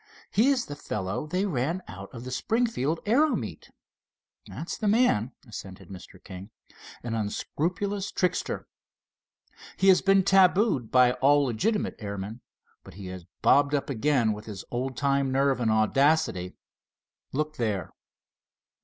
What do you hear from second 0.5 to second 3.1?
the fellow they ran out of the Springfield